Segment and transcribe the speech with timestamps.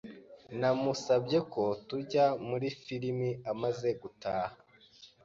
[0.59, 4.55] Namusabye ko twajya muri firime amaze gutaha.